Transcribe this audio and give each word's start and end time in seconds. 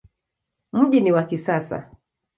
Mji 0.73 1.01
ni 1.01 1.11
wa 1.11 1.23
kisasa. 1.23 1.91